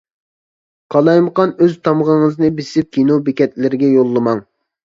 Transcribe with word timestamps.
قالايمىقان 0.95 1.53
ئۆز 1.67 1.77
تامغىڭىزنى 1.89 2.51
بېسىپ 2.61 2.91
كىنو 2.97 3.21
بېكەتلىرىگە 3.29 3.93
يوللىماڭ. 3.99 4.47